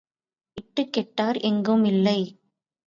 இட்டுக் 0.57 0.91
கெட்டார் 0.91 1.39
எங்கும் 1.41 1.83
இல்லை. 1.85 2.19